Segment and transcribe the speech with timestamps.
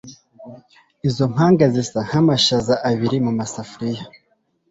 [1.07, 4.03] Izo mpanga zisa nkamashaza abiri mumasafuriya